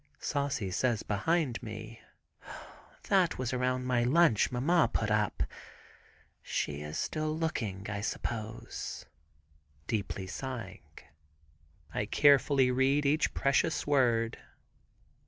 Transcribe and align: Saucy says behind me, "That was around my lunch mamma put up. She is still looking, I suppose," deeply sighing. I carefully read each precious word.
Saucy 0.19 0.71
says 0.71 1.03
behind 1.03 1.61
me, 1.61 2.01
"That 3.09 3.37
was 3.37 3.53
around 3.53 3.85
my 3.85 4.01
lunch 4.03 4.51
mamma 4.51 4.89
put 4.91 5.11
up. 5.11 5.43
She 6.41 6.81
is 6.81 6.97
still 6.97 7.37
looking, 7.37 7.85
I 7.87 8.01
suppose," 8.01 9.05
deeply 9.85 10.25
sighing. 10.25 10.81
I 11.93 12.07
carefully 12.07 12.71
read 12.71 13.05
each 13.05 13.35
precious 13.35 13.85
word. 13.85 14.39